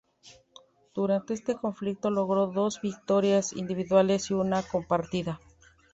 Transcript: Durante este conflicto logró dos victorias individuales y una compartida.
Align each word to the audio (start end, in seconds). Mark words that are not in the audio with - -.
Durante 0.95 1.35
este 1.35 1.57
conflicto 1.57 2.09
logró 2.09 2.47
dos 2.47 2.81
victorias 2.81 3.53
individuales 3.53 4.31
y 4.31 4.33
una 4.33 4.63
compartida. 4.63 5.39